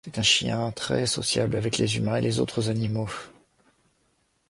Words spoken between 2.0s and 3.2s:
et les autres animaux.